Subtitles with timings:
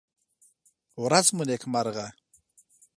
[1.01, 2.07] ورڅ مو نېکمرغه!